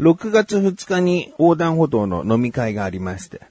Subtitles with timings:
[0.00, 3.42] 6月2日に横断歩道の飲み会がありまして、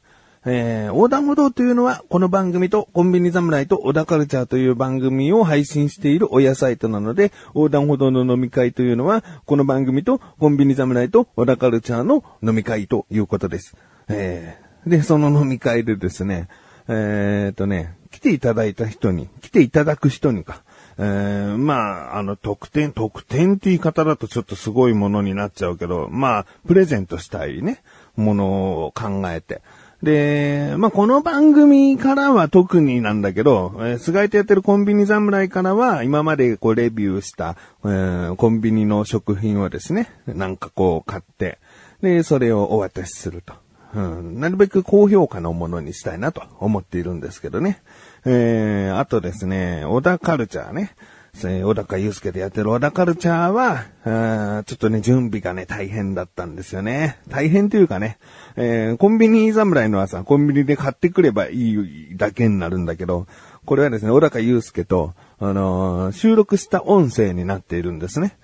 [0.46, 13.78] えー、横断歩道というのは、この番組とコンビニ侍と小田カルチャーという番組を配信している親サイトなので、横断歩道の飲み会というのは、この番組とコンビニ侍と小田カルチャーの飲み会ということです。
[14.10, 16.50] えー、で、その飲み会でですね、
[16.90, 20.64] えー、とね、来ていただいた人に、来ていただく人にか、
[20.98, 27.82] えー、まあ、あの、特典、特典って言い方だとちょっとすごいものになっちゃうけど、まあ、プレゼントしたいね、
[28.16, 29.62] ものを考えて。
[30.04, 37.56] で、まあ、この番組からは特になんだけど、えー、菅井とやってるコンビニ侍からは、今までこうレビューした、
[37.86, 41.58] えー、コンビニの食品をですね、なんかこう買って、
[42.02, 43.63] で、それをお渡しすると。
[43.96, 47.82] うん、なるべく高評価のものにしたいなと思っているんですけどね。
[48.26, 50.96] えー、あとですね、小田カルチャーね。
[51.36, 57.18] えー、小高祐介でやってる小田カルチャーは、あちょっとね、準備がね、大変だったんですよね。
[57.28, 58.18] 大変というかね、
[58.56, 63.26] えー、コンビニ侍のはさ、コンビニで買ってくればいいだけになるんだけど、
[63.66, 68.38] これはですね、小高祐介と、あのー、収録した音声になっているんですね。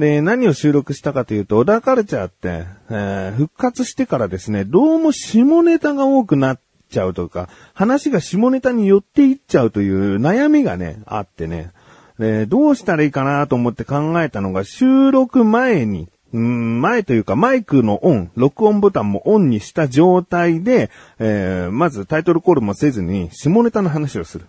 [0.00, 11.72] で、何を収録したかというと、小田カルチャーって、えー、復活してからですね、どうも下ネタが多くなっちゃうとか、話が下ネタに寄っていっちゃうという悩みがね、あってね、
[12.18, 24.46] でどうしたらいいかなと思って考えたのが、収録前に、うん前というかマイクのオン、録音ボタンもオンにした状態で、えー、まずタイトルコールもせずに下ネタの話をする。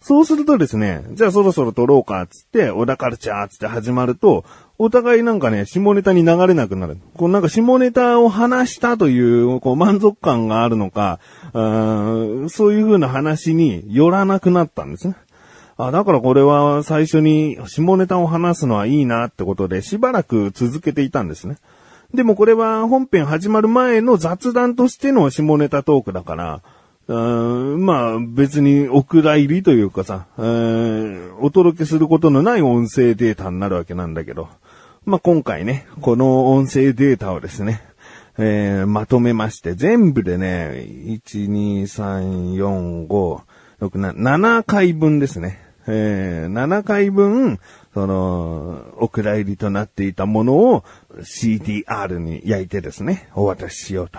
[0.00, 4.44] そうするとですね、じゃあそろそろ撮ろうか、つって、小田カルチャーつって始まると、
[4.78, 6.98] お互いなんかね、下ネタに流れなくなる。
[7.16, 11.18] こうなんか下ネタを話したという、こう満足感があるのか、
[11.54, 15.16] うそういう風な話に寄らなくなったんですね。
[15.78, 21.56] あ、だからこれは最初に下ネタを話すのはいいなってことでしばらく続けていたんですね。
[22.14, 26.62] でもこれは本編始まる前の雑談としての下ネタトークだから、
[27.08, 34.48] まあ別にお蔵入りというかさ、お届けすることのない音声データになるわけなんだけど、
[35.06, 37.80] まあ、今回ね、この音声データをですね、
[38.38, 43.40] えー、まとめまして、全部でね、1、2、3、4、5、
[43.82, 45.60] 6、7、7回分ですね。
[45.86, 47.60] えー、7回分、
[47.94, 50.84] その、お蔵入りとなっていたものを
[51.20, 54.18] CDR に焼いてですね、お渡ししようと。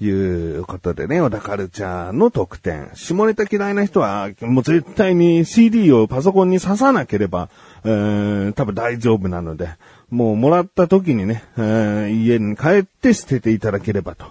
[0.00, 2.90] いうことでね、小田カルチャーの特典。
[2.94, 7.48] 下ネタ嫌いな人は、もう絶対に CD をパソコンに刺さなければ、
[7.84, 9.70] えー、多分大丈夫なので、
[10.10, 14.26] もうもらった時にね、えー、家に帰って捨てていただければと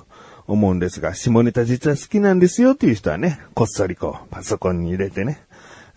[0.48, 5.42] 思うんですが、下ネタ実は好きなんですよっていう人はね、こっそりこう、パソコンに入れてね、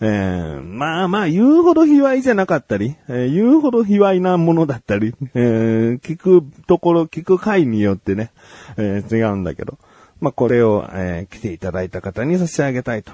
[0.03, 8.31] えー、まあまあ、言うほど卑猥じゃなかったり、えー、言うほど卑猥なものだったり、えー、聞くところ、聞く回によってね、
[8.77, 9.77] え、違うんだけど、
[10.19, 13.11] まあこれを、え、来ていただいた方に差し上げたいと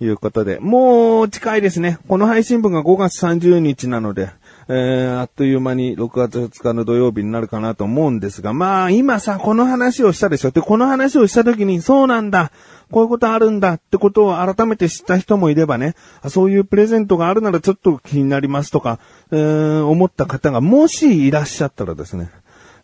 [0.00, 1.98] いうことで、もう近いですね。
[2.08, 4.30] この配信分が5月30日なので、
[4.68, 10.50] えー、あっという間に6月2日の土曜日になるかなと思うんですが、まあ今さ、この話をしたでしょ。
[10.50, 12.52] で、この話をした時に、そうなんだ。
[12.90, 15.94] こういうことあるんだってことを改めて知った人もいればね、
[16.28, 18.98] そういうプレゼントがあるならちょっと気になりますとか、
[19.30, 22.30] えー、思った方がもしいらっしゃったらですね、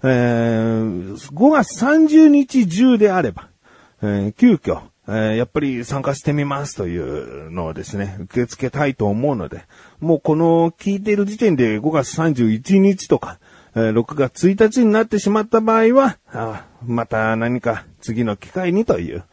[0.03, 3.49] えー、5月30日中であれば、
[4.03, 9.65] えー、急遽、えー、やっぱり参加してみますというのをですね、受け付けたいと思うので、
[10.01, 13.39] もうこの聞いている時点で5月31日とか、
[13.75, 19.25] えー、6月1日になってしまった場合は、あまた何か次の機会にという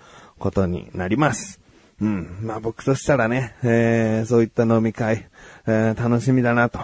[0.42, 1.62] ことになります。
[2.02, 2.40] うん。
[2.42, 5.28] まあ僕としたらね、えー、そういった飲み会、
[5.68, 6.80] えー、楽しみだなと。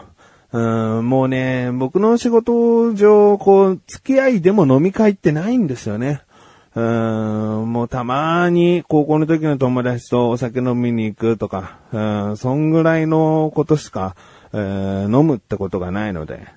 [0.53, 6.21] うん、もうね、僕の仕事上、こう、付き合いでも飲み会ってないんですよね。
[6.73, 11.99] うん、もうたまに高校の時の友達とお酒飲みに行くとか、う
[12.33, 14.15] ん、そんぐらいのことしか、
[14.53, 16.47] えー、飲むってことがないので、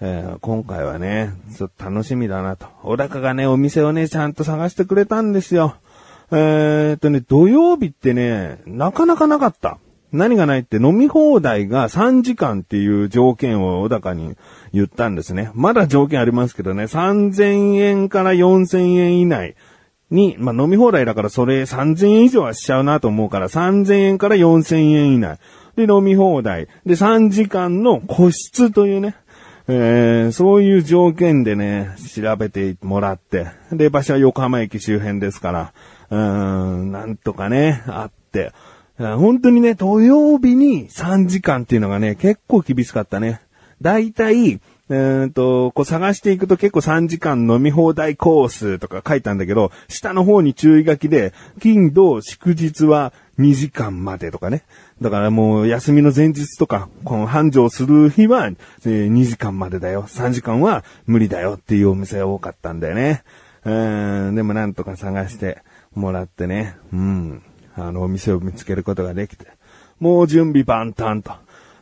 [0.00, 2.66] えー、今回はね、ちょっと楽しみだなと。
[2.82, 5.76] 小高がね、お店をね、ちゃんと探してくれたんですよ。
[6.30, 9.78] えー、っとね、土曜日ってね、なかなかなかった。
[10.10, 14.36] 何がないって飲み放題が3時間っていう条件を小高に
[14.72, 15.50] 言ったんですね。
[15.54, 19.54] まだ条件ありますけどね、3000円から4000円以内
[20.10, 25.38] に、まあ、飲み放題だからそれ3000円以上はしちゃうなと思うから3000円から4000円以内。
[25.76, 26.66] で、飲み放題。
[26.86, 29.14] で、3時間の個室というね、
[29.68, 35.72] えー、そういう条件でね、調べてもらって、で、場所は横浜駅周辺ですから、
[36.10, 38.52] うーん、なんとかね、あって、
[38.98, 43.40] 本当にね、土曜日に3時間っていうのがね、結構厳しかったね。
[43.80, 44.60] だいたい、
[44.90, 54.64] えー、と、こう探していくと結構3時間飲み放題コースとか書いたんだけど、下の方に注意書きで、金、土、祝日は2時間までとかね。
[55.00, 58.54] だからもう休みの前日とか、この繁盛する日は、え、
[58.84, 60.04] 2時間までだよ。
[60.08, 63.22] 3時間は無理だよっていうお店が多かったんだよね。
[63.64, 65.62] うん、でもなんとか探して
[65.98, 66.76] もらってね。
[66.92, 67.42] うん。
[67.76, 69.46] あの、お店を見つけることができて。
[70.00, 71.32] もう準備万端と。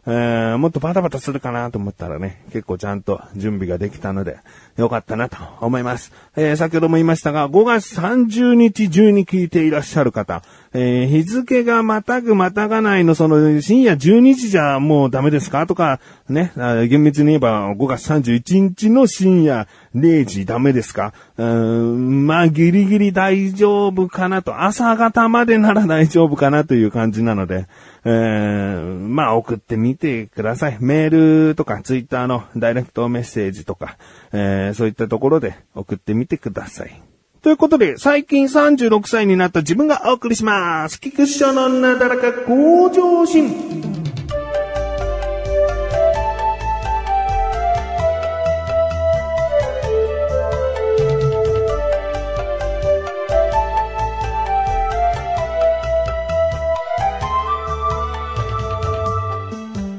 [0.09, 4.39] えー、もっとバタバタするかなと思ったらね、結構ちゃんと準備ができたので、
[4.77, 6.13] よかったなと思います。
[6.37, 10.43] えー、先ほども言いましたが、5月30日中に聞いていらっしゃる方、
[10.73, 15.67] えー、日付がまたぐまたがないの、その深夜12時じゃもうダメですか？
[15.67, 16.53] とか、ね、
[16.89, 21.15] 厳密に言えば5月31日の深夜0時ダメですか？
[21.37, 27.67] うん、まあギリギリ大丈夫かなと、朝方までなら大丈夫かなという感じなので、
[28.05, 30.77] えー、まあ送ってみてください。
[30.81, 33.97] メールとかツイッターのダイレクトメッセージとか、
[34.33, 37.03] えー、そういったところで送ってみてください。
[37.47, 41.01] ということで、最近36歳になった自分がお送りします。
[41.01, 43.96] 菊池のなだらか向上心。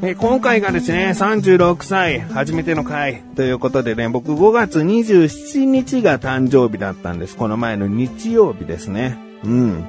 [0.07, 7.36] え今回がですね、36歳、初めての回ということでね、僕5月27日が誕生日だったんです。
[7.36, 9.18] この前の日曜日ですね。
[9.44, 9.86] うん。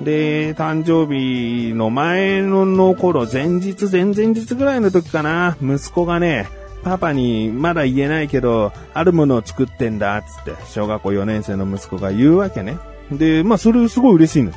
[0.00, 6.48] で、誕生日の前のの頃、前日、前々日ぐらいの時かな、息子がね、
[6.82, 12.78] パパにまだ言えないけど、あるものを作ってんだ、つって、小学校4年生の息子が言うわけね。
[13.12, 14.52] で、まあ、それすごい嬉しいの。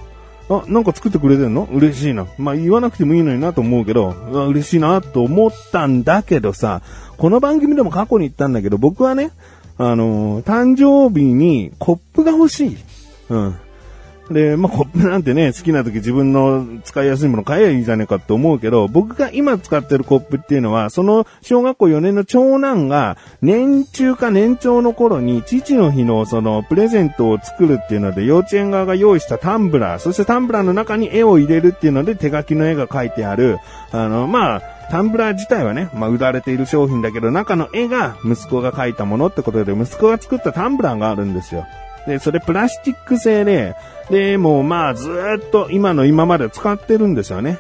[0.51, 1.68] あ、なんか作ってくれてんの？
[1.71, 2.27] 嬉しいな。
[2.38, 4.09] まあ、言わなくてもいいのになと思うけど、
[4.50, 6.81] 嬉しいなと思ったんだけどさ、
[7.18, 9.31] この番組でも過去に言ったんだけど、僕はね、
[9.77, 12.77] あのー、誕生日にコップが欲しい。
[13.30, 13.56] うん。
[14.31, 33.60] で、まあ、コップなんてね、好きな時自分の使いやすいもの買えばいいじゃねえかって思うけど、僕が今使ってるコップっていうのは、その小学校4年の長男が年中か年長の頃に父の日のそのプレゼントを作るっていうので幼稚園側が用意したタンブラー、そしてタンブラーの中に絵を入れるっていうので手書きの絵が描いてある、
[33.92, 34.62] あの、まあ、
[34.92, 41.66] タンブラー自体はね、まあ、売られている商品だけど、中の絵が息子が描いたものってことで、息子が作ったタンブラーがあるんですよ。
[42.07, 43.75] で、それプラスチック製で、
[44.09, 45.09] で、もうまあず
[45.39, 47.59] っと今の今まで使ってるんですよね。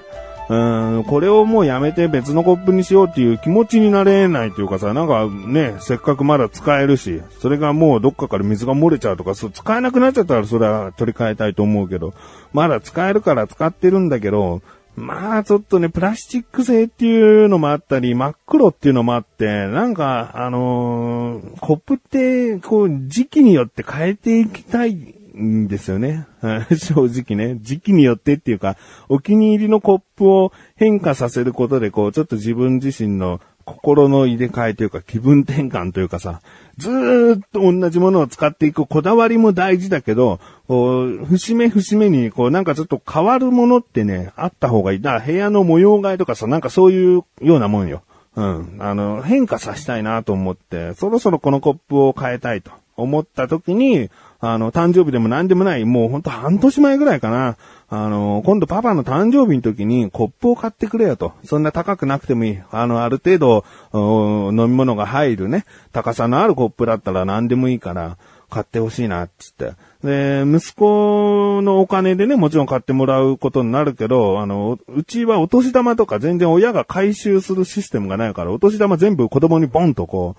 [0.49, 12.13] うん、これをもうやめて別のコップにしようっていう気持ちになれないというかさ、なんかね、せっかくまだ使えるし、それがもうどっかから水が漏れちゃうとか、そう使えなくなっちゃったらそれは取り替えたいと思うけど、
[12.51, 14.61] まだ使えるから使ってるんだけど、
[14.97, 26.27] まあちょっとね、プラスチック製っていうのもあったり、真っ黒っていうのもあって、なんか、あのー、コップって、こう、時期によって変えていきたいんですよね。
[26.75, 27.57] 正直ね。
[27.61, 28.77] 時期によってっていうか、
[29.09, 36.41] お気に入りのコップを変化させることで、こう、ちょっと自分自身の心の入れ替えというか気分転換というかさ、
[36.77, 45.01] ずーっと同じものを使っていくこだわりも大事だけど、こう、節目節目に、こう、なんかちょっと変わるものってね、あった方がいい。
[45.01, 48.03] だから部屋の模様替えとかさ、なんかそういうようなもんよ。
[48.35, 48.77] うん。
[48.79, 54.09] あの、変化させたいなと思って、そろそろこのコップを変えたいと思った時に、
[54.41, 57.57] あの、誕生日でも何でもない、もうほんと半年前ぐらいかな。
[57.89, 61.33] あの、今度パパの誕生日の時にコップを買ってくれよと。
[61.43, 62.59] そんな高くなくてもいい。
[62.71, 68.17] あの、ある程度、飲み物が入るね、高さのあるコップだったら何でもいいから、
[68.51, 69.73] 買ってほしいな、つって。
[70.03, 80.35] で、息子のお金でね、もちろん買ってもらうことになるけど、あの、うちはお年玉とか全然親が回収するシステムがないから、お年玉全部子供にボンとこ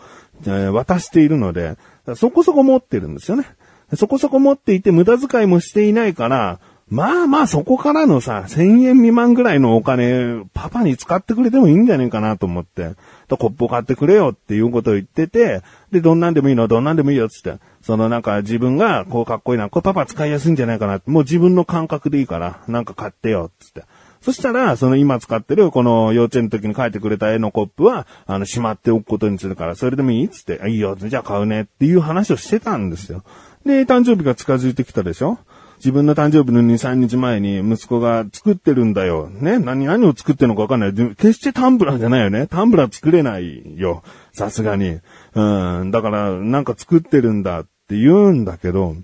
[0.47, 1.77] う、えー、渡しているので、
[2.15, 3.47] そこそこ持ってるんですよね。
[3.97, 6.61] そこそこ持っていて無駄遣いもしていないから、
[6.93, 12.97] まあまあそこからのさ、1000円未満ぐらいのお金、パパに使ってくれてもいいんじゃねえかなと思って、
[13.31, 23.85] コップを買ってくれよっていうことを言ってて、で、どんなんでもいいのどんなんでもいいよっつって、そのなんか自分がこうかっこいいな、これパパ使いやすいんじゃないかなもう自分の感覚でいいから、なんか買ってよっつって。
[24.21, 33.25] そしたら、その今使ってるこの幼稚園の時に書いてくれた絵のコップは、あの、しまっておくことにするから、それでもいいっつって、いいよ、じゃあ買うねっていう話をしてたんですよ。
[33.65, 35.39] で、誕生日が近づいてきたでしょ？
[35.79, 39.29] 自分の誕生日の2、3日前に息子が作ってるんだよ。
[39.29, 39.59] ね？
[39.59, 40.93] 何、何を作ってるのかわかんない。
[40.93, 42.47] 決してタンブラーじゃないよね。
[42.47, 44.05] タンブラー作れないよ。
[44.33, 45.01] さすがに。
[45.35, 45.91] うん。
[45.91, 48.95] だから、なんか作ってるんだって言うんだけど、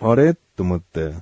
[0.00, 0.32] あれ？
[0.32, 1.14] って思って、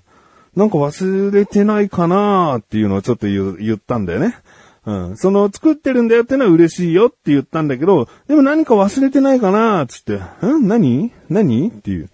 [0.57, 4.37] なんか忘れてないかなっていうのをちょっと言ったんだよね。
[4.85, 5.17] うん。
[5.17, 10.67] その作ってるんだよってのは嬉しいよって言ったんだけど、でも何か忘れてないかなーつって、ん？
[10.67, 11.13] 何？
[11.29, 11.69] 何？
[11.69, 12.11] っていう。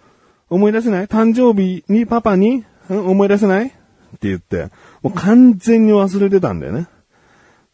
[0.52, 1.06] 思い出せない？
[1.06, 3.66] 誕生日にパパに、ん思い出せない？
[3.66, 4.68] って言って、
[5.02, 6.87] もう完全に忘れてたんだよね。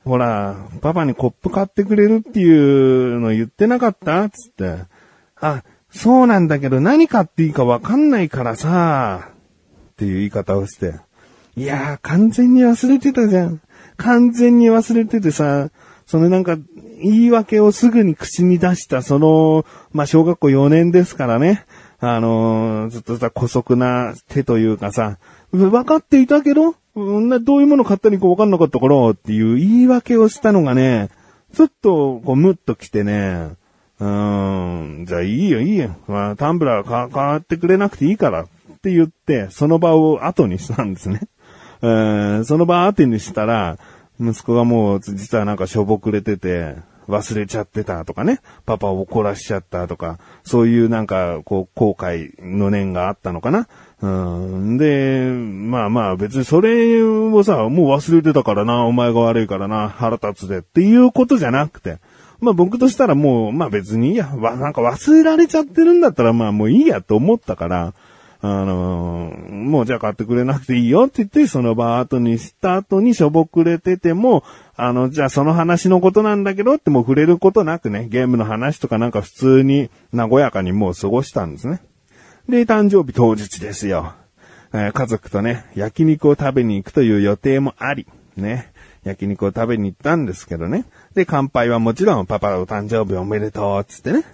[0.05, 4.31] ほら、パパにコップ買ってくれるっていうの言ってなかった？
[4.31, 4.85] つって。
[5.41, 9.31] あ、そうなんだけど何買っていいかわかんないからさ、
[9.93, 10.95] っていう言い方をして。
[11.57, 13.61] いやー、完全に忘れてたじゃん。
[13.97, 15.71] 完全に忘れててさ、
[16.07, 16.57] そのなんか、
[17.03, 21.67] 言い訳をすぐに口に出した、その、まあ、小学校4年ですからね。
[22.01, 25.19] あのー、ずっとさ、古速な手というかさ、
[25.51, 31.11] 分かっていたけど、どういうもの買ったらいいか分かんなかったから、っていう言い訳をしたのがね、
[31.55, 33.57] ちょっと、こう、ムッと来てね、
[34.01, 35.97] うーん、じゃあいいよいいよ。
[36.07, 38.47] まあ、タンブラーか変わってくれなくていいからっ
[38.81, 41.23] て言って、その場を後にしたんですね。
[41.83, 43.79] えー、その場後にしたら、
[44.21, 46.77] 息子がもう実はなんかしょぼくれてて、
[47.09, 53.69] 忘れちゃってたとかね、パパを怒らしちゃったとか、そういうなんか、こう、後悔の念があったのかな。
[54.01, 54.77] うん。
[54.77, 61.99] で、まあまあ別にそれをさ、もう忘れてたからな、お前が悪いからな、腹立つでっていうことじゃなくて、
[62.41, 67.95] まあ僕としたらもう、まあ別にいいや、わ、なんか忘れられちゃってるんだったらまあもういいやと思ったから、
[68.41, 74.45] あのー、もうじゃあ買ってくれなくていいよって言って、その場後にした後にしょぼくれてても、
[74.77, 81.81] あの、じゃあその話のことなんだけどってもう触れることなくね、ゲームの話とかなんか普通に和やかにもう過ごしたんですね。
[82.49, 84.15] で、誕生日当日ですよ。
[84.73, 90.85] えー、家族とね、焼肉を食べに行くという予定もあり、ね、焼肉を食べに行ったんですけどね。
[91.15, 94.25] で、乾杯はもちろんパパお誕生日おめでとうっつってね、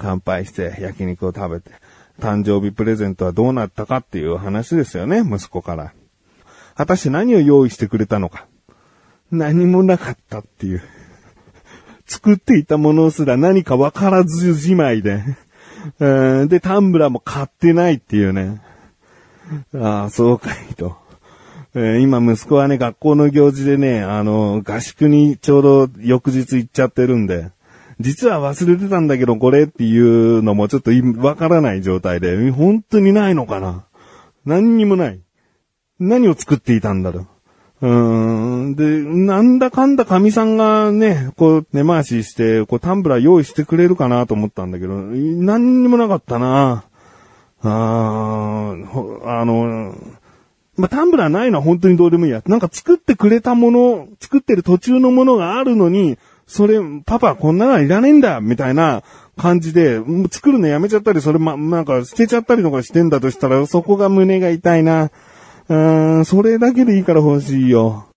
[0.00, 1.70] 乾杯して焼肉を食べて。
[2.20, 5.92] 誕生日プレゼントはどうなったかっていう話ですよね、息子から。
[6.74, 8.46] 果たして何を用意してくれたのか。
[9.30, 10.82] 何もなかったっていう。
[12.06, 15.22] 作っていたものすら何かわからずじまいで。
[15.98, 18.60] で、タンブラーも買ってないっていうね。
[19.74, 20.96] ああ、そうかいと。
[21.74, 27.50] えー、今息子はね、学校の行事でね、あの、合宿にちょうど翌日行っちゃってるんで、
[28.02, 30.90] 実は忘れてたんだけどこれっていうのもちょっと
[31.20, 33.86] わからない状態で、本当にないのかな？
[34.44, 35.20] 何にもない。
[35.98, 37.26] 何を作っていたんだろ
[37.80, 37.86] う？
[37.86, 38.74] うーん。
[38.76, 46.84] で、なんだかんだ神さんがね、こう根回しして、こうタンブラー用意してくれるかなと思ったんだけど、何にもなかったな
[47.62, 49.94] あー、あの、
[50.76, 52.42] まあ、タンブラーないのは本当にどうでもいいや。
[52.46, 56.18] なんか作ってくれたもの、作ってる途中のものがあるのに、
[56.52, 59.02] それ、パパこんなのいらねえんだみたいな
[59.38, 65.04] 感じで、作るのやめちゃったり、それま、なんか捨てちゃったりとかしてんだとしたら、そこが胸が痛いな。
[65.04, 68.11] うーん、それだけでいいから欲しいよ。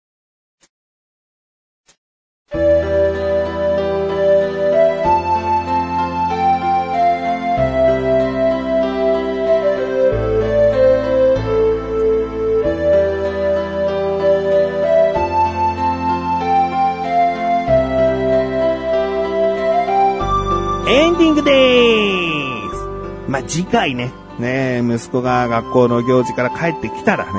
[23.48, 27.32] 次回ね、ね息子が学校の行事から帰ってきたらね、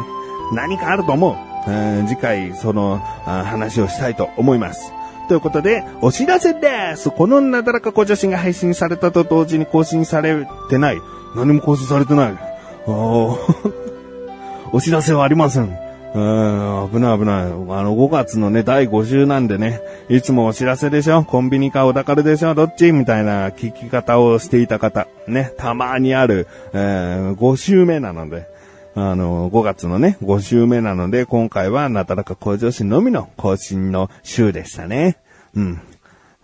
[0.53, 1.47] 何かあると思う。
[1.71, 4.93] う、次回、その話をしたいと思います。
[5.29, 11.01] ということで、お知らせですこのなだらか小女子が配信されたと同時に更新されてない。
[11.35, 12.39] 何も更新されてない。
[12.87, 13.39] お
[14.73, 15.86] お知らせはありません。
[16.15, 17.43] うん、危ない危ない。
[17.45, 21.25] あの、5月のね、第5週なんでね、いつもお知らせでしょ？
[21.25, 22.55] コンビニかお宝でしょ？
[22.55, 22.93] どっち？
[22.93, 25.09] みたいな聞き方をしていた方。
[25.29, 28.47] ね、たまにある、えー、5週目なので、
[28.95, 35.19] あの、5月のね、5週目なので、今回はなだらか向上心のみの更新の週でしたね。
[35.55, 35.81] うん。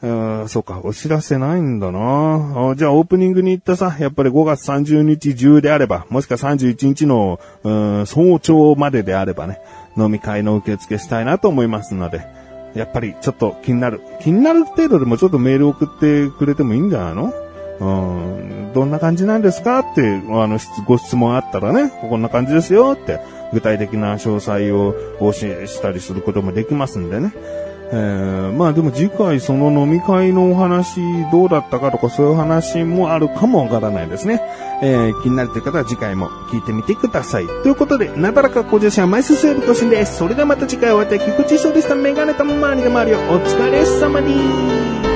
[0.03, 9.61] うん、そうか、お知らせないんだなじゃあオープニングに行ったさ、やっぱり5月30日中であれば、もしくは31日の、うん、早朝までであればね、
[9.97, 12.27] 飲み会の受付したいなと思いますので、
[12.75, 14.01] やっぱりちょっと気になる。
[14.21, 17.33] 気になる程度でもちょっとメール送ってくれてもいいんじゃないの？
[17.81, 19.81] うん、どんな感じなんですか？
[19.81, 23.21] って、あの、ご質問あったらね、こんな感じですよって、
[23.53, 27.33] 具体的な詳細をお教えしたりすることもできますんでね。
[27.95, 34.41] えー、まあでも次回その飲み会のお話どうだったかとかそういう話もあるかもわからないですね。
[34.83, 37.47] えー、気になるという方は次回も聞いてみてください。
[37.47, 40.17] ということで、なだらか小女子は毎週水曜日更新です。
[40.17, 41.95] それではまた次回お会いいたい菊池翔でした。
[41.95, 45.12] メガネたまわりの周りをお疲れ様に。